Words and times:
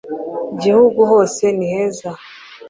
gihugu 0.61 0.99
hose 1.11 1.43
niheza 1.57 2.09